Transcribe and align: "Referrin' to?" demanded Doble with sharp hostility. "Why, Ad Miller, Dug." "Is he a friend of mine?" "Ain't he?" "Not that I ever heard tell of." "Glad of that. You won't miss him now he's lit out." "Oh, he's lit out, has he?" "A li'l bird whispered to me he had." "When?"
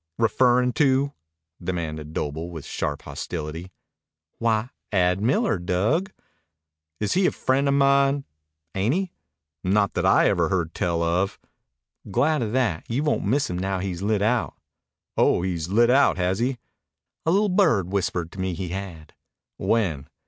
"Referrin' 0.17 0.73
to?" 0.73 1.13
demanded 1.63 2.11
Doble 2.11 2.49
with 2.49 2.65
sharp 2.65 3.03
hostility. 3.03 3.71
"Why, 4.39 4.71
Ad 4.91 5.21
Miller, 5.21 5.59
Dug." 5.59 6.11
"Is 6.99 7.13
he 7.13 7.27
a 7.27 7.31
friend 7.31 7.67
of 7.67 7.75
mine?" 7.75 8.25
"Ain't 8.73 8.95
he?" 8.95 9.11
"Not 9.63 9.93
that 9.93 10.03
I 10.03 10.27
ever 10.27 10.49
heard 10.49 10.73
tell 10.73 11.03
of." 11.03 11.37
"Glad 12.09 12.41
of 12.41 12.51
that. 12.53 12.83
You 12.89 13.03
won't 13.03 13.25
miss 13.25 13.47
him 13.47 13.59
now 13.59 13.77
he's 13.77 14.01
lit 14.01 14.23
out." 14.23 14.55
"Oh, 15.17 15.43
he's 15.43 15.69
lit 15.69 15.91
out, 15.91 16.17
has 16.17 16.39
he?" 16.39 16.57
"A 17.23 17.29
li'l 17.31 17.49
bird 17.49 17.91
whispered 17.91 18.31
to 18.31 18.39
me 18.39 18.55
he 18.55 18.69
had." 18.69 19.13
"When?" 19.57 20.07